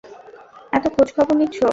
এতো 0.73 0.87
খোঁজ 0.89 1.09
খবর 1.15 1.33
নিচ্ছ। 1.37 1.57